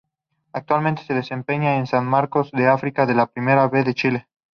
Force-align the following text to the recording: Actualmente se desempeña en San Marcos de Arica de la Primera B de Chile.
Actualmente 0.51 1.03
se 1.03 1.13
desempeña 1.13 1.77
en 1.77 1.85
San 1.85 2.07
Marcos 2.07 2.49
de 2.53 2.65
Arica 2.65 3.05
de 3.05 3.13
la 3.13 3.27
Primera 3.31 3.67
B 3.67 3.83
de 3.83 3.93
Chile. 3.93 4.27